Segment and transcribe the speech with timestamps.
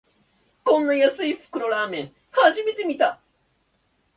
[0.63, 3.21] こんな安い袋ラーメン、初めて見た